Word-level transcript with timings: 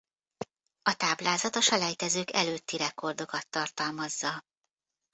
A 0.81 0.95
táblázat 0.95 1.55
a 1.55 1.61
selejtezők 1.61 2.31
előtti 2.33 2.77
rekordokat 2.77 3.49
tartalmazza. 3.49 4.43